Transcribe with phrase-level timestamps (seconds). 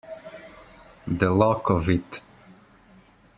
[1.05, 2.23] The luck of it.